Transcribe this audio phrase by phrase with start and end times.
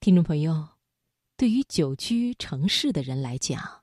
[0.00, 0.66] 听众朋友，
[1.36, 3.82] 对于久居城市的人来讲，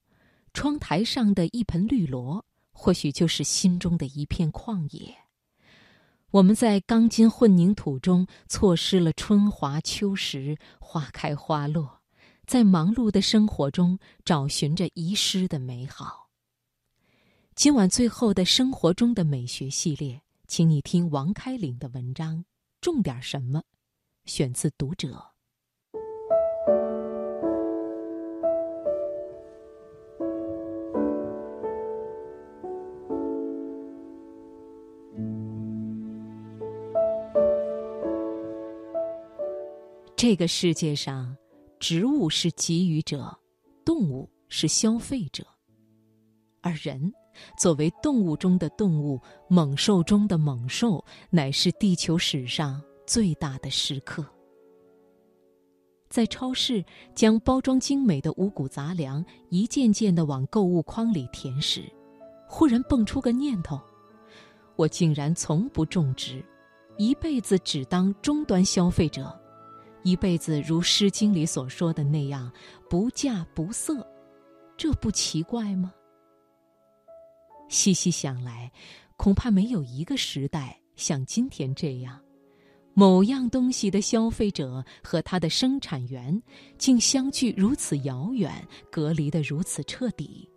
[0.52, 5.16] 窗台上的一盆绿萝，或许就是心中的一片旷野。
[6.32, 12.02] 我们在钢筋混凝土中错失了春华秋实、花开花落，
[12.48, 16.32] 在忙碌的生活中找寻着遗失的美好。
[17.54, 22.44] 今晚最后的生活中的美学系列，请你听王开岭的文章，
[22.82, 23.62] 种点什么？
[24.26, 25.10] 选自《读者》。
[40.18, 41.38] 这个世界上，
[41.80, 43.38] 植物是给予者，
[43.86, 45.46] 动物是消费者，
[46.60, 47.14] 而人
[47.56, 54.26] 作为动物中的动物、猛兽中的猛兽，乃是地球史上最大的食客。
[56.10, 61.84] 在超市将包装精美的五谷杂粮一件件的往购物筐里填时，
[62.48, 63.80] 忽然蹦出个念头：
[64.78, 66.44] 我竟然从不种植，
[66.98, 69.40] 一辈子只当终端消费者。
[70.08, 72.50] 一辈子如《诗经》里所说的那样，
[72.90, 74.08] 不嫁不色，
[74.78, 75.94] 这不奇怪吗？
[77.68, 78.72] 细细想来，
[79.18, 82.18] 恐怕没有一个时代像今天这样，
[82.94, 86.42] 某样东西的消费者和它的生产源
[86.78, 90.50] 竟相距如此遥远，隔离得如此彻底。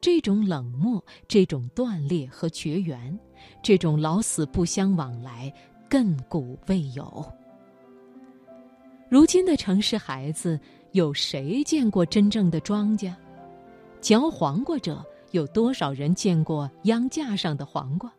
[0.00, 3.18] 这种冷漠，这种断裂和绝缘，
[3.60, 5.52] 这种老死不相往来，
[5.90, 7.26] 亘古未有。
[9.12, 10.58] 如今的城市孩子，
[10.92, 13.14] 有谁见过真正的庄稼？
[14.00, 18.10] 嚼黄瓜者，有多少人见过秧架上的黄瓜？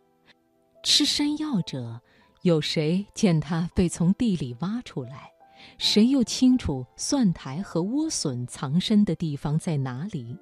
[0.84, 2.00] 吃山药者，
[2.44, 5.32] 有谁见它被从地里挖出来？
[5.80, 10.38] 谁又清楚蒜苔和莴笋藏身的地方在哪里？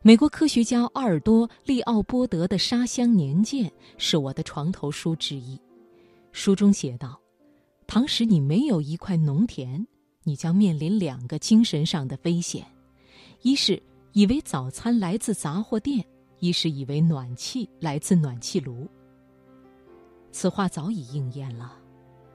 [0.00, 3.68] 美国科学家奥尔多·利奥波德的《沙乡年鉴》
[3.98, 5.60] 是我的床头书之一，
[6.32, 7.20] 书中写道。
[7.88, 9.84] 倘使你没有一块农田，
[10.22, 12.62] 你将面临两个精神上的危险：
[13.40, 13.82] 一是
[14.12, 16.04] 以为早餐来自杂货店，
[16.38, 18.86] 一是以为暖气来自暖气炉。
[20.30, 21.78] 此话早已应验了，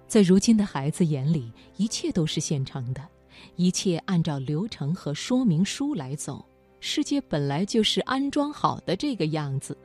[0.08, 3.08] 在如今的孩子眼里，一切都是现成的，
[3.56, 6.44] 一切按照流程和说明书来走。
[6.80, 9.78] 世界本来就是安装好的这个样子，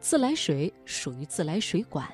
[0.00, 2.10] 自来水属于自来水管。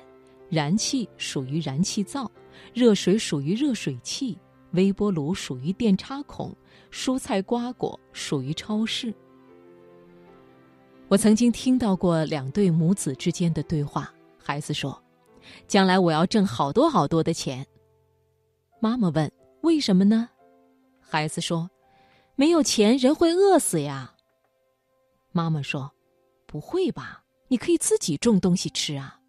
[0.49, 2.29] 燃气属于燃气灶，
[2.73, 4.37] 热水属于热水器，
[4.71, 6.55] 微波炉属于电插孔，
[6.91, 9.13] 蔬菜瓜果属于超市。
[11.07, 15.01] 我曾经听到过两对母子之间的对话，孩子说
[15.67, 17.65] ：“将来我要挣好多好多的钱。”
[18.79, 20.29] 妈妈问：“为什么呢？”
[20.99, 21.69] 孩子说
[22.35, 24.15] ：“没有钱人会饿死呀。”
[25.33, 25.91] 妈妈说
[26.47, 27.23] ：“不会吧？
[27.49, 29.19] 你可以自己种东西吃啊。”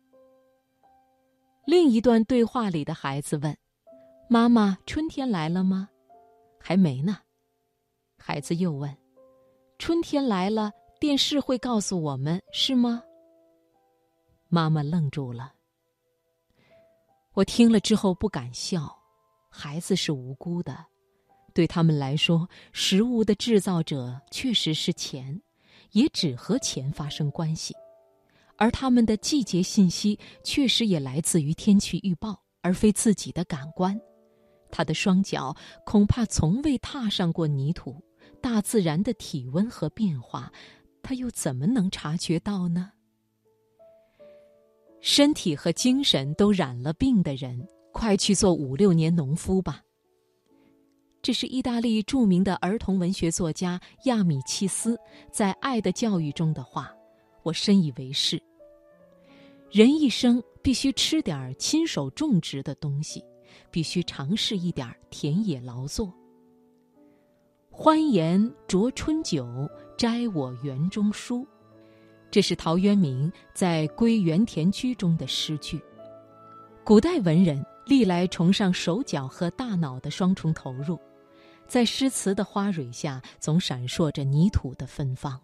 [1.65, 3.57] 另一段对话里的孩子问
[4.29, 5.89] ：“妈妈，春天来了吗
[6.59, 7.19] ？”“还没呢。”
[8.19, 8.97] 孩子又问
[9.79, 13.03] ：“春天来了，电视会告诉我们是吗？”
[14.51, 15.53] 妈妈愣住了。
[17.35, 18.95] 我听了之后不敢笑，
[19.49, 20.85] 孩子是无辜的，
[21.55, 25.41] 对他们来说，食物的制造者确实是钱，
[25.93, 27.73] 也只和钱发生关系。
[28.63, 34.01] 而他们的季节信息确实也来自于天气预报，而非自己的感官。
[34.71, 35.53] 他的双脚
[35.85, 38.01] 恐怕从未踏上过泥土，
[38.41, 40.53] 大自然的体温和变化，
[41.03, 42.93] 他又怎么能察觉到呢？
[45.01, 49.83] 身体和精神都染了病的人，快去做五六年农夫吧。
[51.21, 54.97] 这是意大利著名的儿童文学作家亚米契斯
[55.33, 56.95] 在《爱的教育》中的话，
[57.43, 58.41] 我深以为是。
[59.73, 63.25] 人一生必须吃点儿亲手种植的东西，
[63.71, 66.13] 必须尝试一点田野劳作。
[67.71, 68.39] 欢颜
[68.69, 69.67] 酌春酒，
[69.97, 71.43] 摘我园中蔬。
[72.31, 75.81] 这是陶渊明在《归园田居》中的诗句。
[76.85, 81.01] 古代文人历来崇尚手脚和大脑的双重投入，
[81.67, 85.41] 在诗词的花蕊下，总闪烁着泥土的芬芳。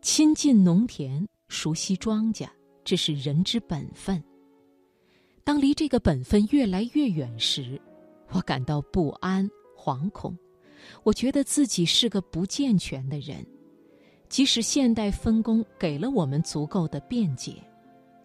[0.00, 2.48] 亲近农田，熟悉庄稼。
[2.88, 4.24] 这是人之本分。
[5.44, 7.78] 当离这个本分越来越远时，
[8.30, 9.46] 我感到不安、
[9.76, 10.34] 惶恐。
[11.02, 13.46] 我觉得自己是个不健全的人。
[14.30, 17.56] 即使现代分工给了我们足够的便捷，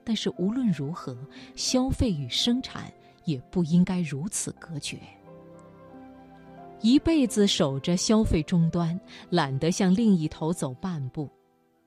[0.02, 1.18] 但是无论如何，
[1.58, 2.90] 消费与生产
[3.26, 4.98] 也不应该如此隔绝。
[6.80, 8.98] 一辈子守着消费终端，
[9.30, 11.30] 懒得向另一头走半步，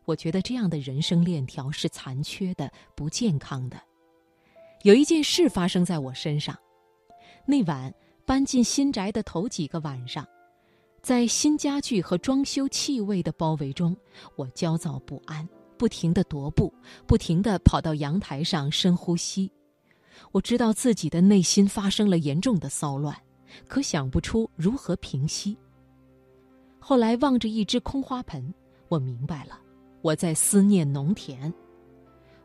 [0.06, 3.78] 我觉得这样的人生链条是残缺的、不健康的。
[4.82, 6.56] 有一件事发生在我身上，
[7.44, 7.92] 那晚
[8.24, 10.26] 搬进新宅的头几个晚上，
[11.02, 13.94] 在新家具和装修气味的包围中，
[14.36, 15.46] 我焦躁不安。
[15.78, 16.72] 不停地踱步，
[17.06, 19.52] 不停地跑到阳台上深呼吸。
[20.32, 23.14] 我知道自己的内心发生了严重的骚乱，
[23.68, 25.54] 可想不出如何平息。
[26.78, 28.54] 后来望着一只空花盆，
[28.88, 29.60] 我明白了，
[30.06, 31.52] 我在思念农田。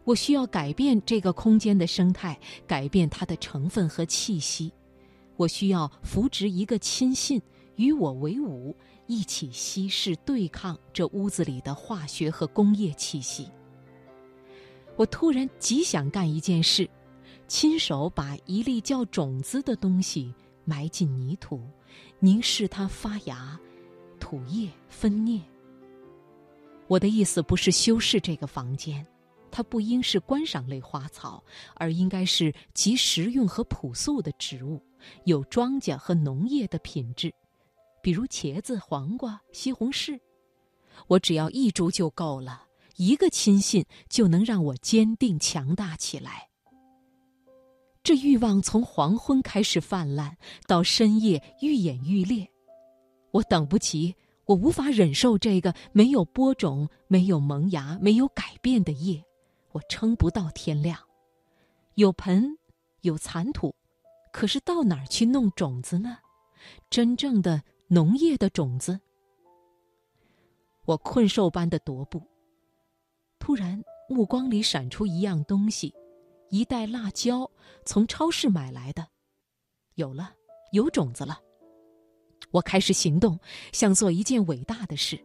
[0.03, 2.35] 我需要改变这个空间的生态，
[2.65, 4.73] 改变它的成分和气息。
[5.37, 7.39] 我需要扶植一个亲信，
[7.75, 8.75] 与我为伍。
[9.05, 13.47] 一起稀释对抗这屋子里的化学和工业气息。
[14.95, 16.89] 我突然极想干一件事，
[17.47, 20.33] 亲手把一粒叫种子的东西
[20.65, 21.61] 埋进泥土，
[22.19, 23.59] 凝视它发芽、
[24.19, 25.41] 吐叶、分蘖。
[26.91, 29.07] 我的意思不是修饰这个房间，
[29.49, 31.41] 它不应是观赏类花草，
[31.75, 34.83] 而应该是极实用和朴素的植物，
[35.23, 37.33] 有庄稼和农业的品质。
[38.01, 40.19] 比如茄子、黄瓜、西红柿，
[41.07, 42.65] 我只要一株就够了。
[42.97, 46.49] 一个亲信就能让我坚定强大起来。
[48.03, 50.35] 这欲望从黄昏开始泛滥，
[50.67, 52.45] 到深夜愈演愈烈。
[53.31, 54.13] 我等不及，
[54.51, 59.23] 我无法忍受这个没有播种、没有萌芽、没有改变的夜。
[59.71, 60.99] 我撑不到天亮。
[61.95, 62.57] 有盆，
[63.01, 63.73] 有残土，
[64.33, 66.17] 可是到哪儿去弄种子呢？
[66.89, 67.63] 真正的。
[67.87, 69.01] 农业的种子。
[70.85, 72.25] 我困兽般的踱步，
[73.37, 75.93] 突然目光里闪出一样东西，
[76.49, 77.51] 一袋辣椒，
[77.85, 79.05] 从超市买来的。
[79.95, 80.33] 有了，
[80.71, 81.37] 有种子了。
[82.51, 83.39] 我开始行动，
[83.71, 85.19] 想做一件伟大的事。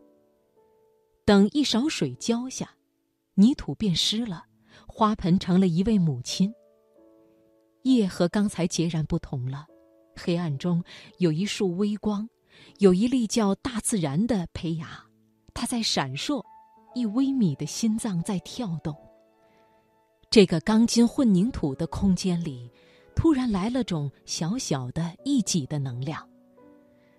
[1.25, 2.70] 等一勺水浇下，
[3.34, 4.44] 泥土变湿了，
[4.87, 6.52] 花盆成了一位母亲。
[7.82, 9.67] 夜和刚才截然不同了，
[10.17, 10.82] 黑暗中
[11.19, 12.28] 有一束微光。
[12.78, 15.05] 有一粒叫大自然的胚芽，
[15.52, 16.43] 它在闪烁，
[16.94, 18.96] 一微米的心脏在跳动。
[20.31, 22.70] 这个钢筋混凝土的空间里，
[23.14, 26.26] 突然来了种小小的一己的能量。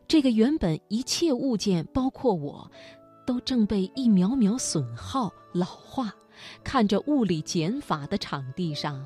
[0.07, 2.69] 这个原本一切物件，包括我，
[3.25, 6.15] 都正被一秒秒损耗老化，
[6.63, 9.05] 看着物理减法的场地上，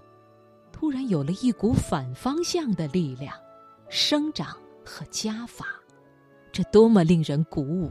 [0.72, 3.36] 突然有了一股反方向的力量，
[3.90, 4.56] 生长
[4.86, 5.66] 和加法。
[6.52, 7.90] 这多么令人鼓舞！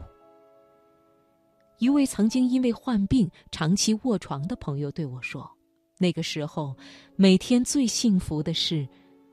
[1.79, 5.49] 一位曾经因为患病长期卧床的朋友对我说
[5.99, 6.73] ：“那个时候，
[7.17, 8.87] 每天最幸福的事，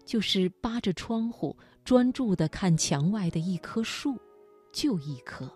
[0.04, 1.54] 就是扒着窗户
[1.88, 4.14] 专注的看墙外的一棵树，
[4.74, 5.50] 就一棵。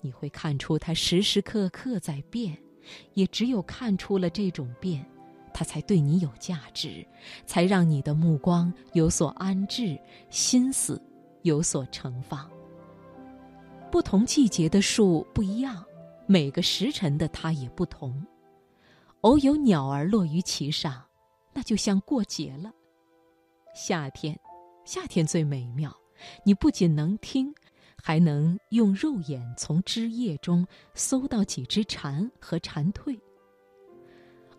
[0.00, 2.56] 你会看出它时时刻刻在变，
[3.14, 5.04] 也只有看出了这种变，
[5.52, 7.04] 它才对你有价值，
[7.44, 10.00] 才让你的目光有所安置，
[10.30, 11.02] 心思
[11.42, 12.48] 有所盛放。”
[13.90, 15.84] 不同季节的树不一样，
[16.24, 18.24] 每个时辰的它也不同。
[19.22, 21.02] 偶有鸟儿落于其上，
[21.52, 22.72] 那就像过节了。
[23.74, 24.38] 夏天，
[24.84, 25.94] 夏天最美妙，
[26.44, 27.54] 你不仅能听，
[27.96, 33.18] 还能用肉眼从枝叶中搜到几只蝉和蝉蜕。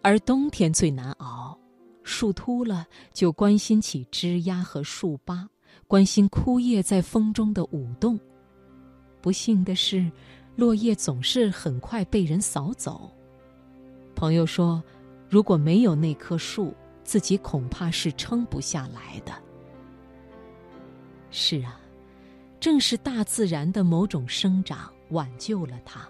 [0.02, 1.58] 而冬天最难熬，
[2.04, 5.48] 树秃了就关心起枝丫和树疤，
[5.88, 8.20] 关心枯叶在风中的舞动。
[9.22, 10.10] 不幸的是，
[10.56, 13.12] 落叶总是很快被人扫走。
[14.16, 14.82] 朋友说，
[15.30, 19.34] 如果没有那棵树，自己恐怕是撑不下来的。
[21.36, 21.80] 是啊，
[22.60, 26.08] 正是大自然的某种生长挽救了他，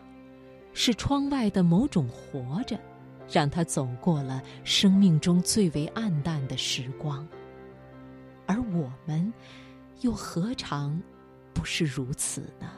[0.73, 2.77] 是窗外的某种活着，
[3.31, 7.25] 让他走过了生命中最为暗淡的时光。
[8.45, 9.33] 而我们，
[10.01, 11.01] 又何尝
[11.53, 12.69] 不是如此呢？